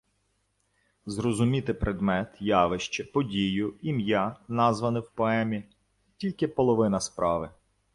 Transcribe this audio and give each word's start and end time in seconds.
Зрозуміти 1.05 1.73
предмет, 1.73 2.37
явище, 2.39 3.03
подію, 3.03 3.73
ім'я, 3.81 4.35
назване 4.47 4.99
в 4.99 5.09
поемі,— 5.09 5.63
тільки 6.17 6.47
половина 6.47 6.99
справи. 6.99 7.49